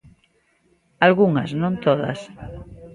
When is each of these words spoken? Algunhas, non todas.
Algunhas, 1.05 1.49
non 1.61 1.73
todas. 1.85 2.19